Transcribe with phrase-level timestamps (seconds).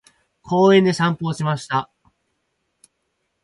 [0.41, 1.91] 公園で散歩をしました。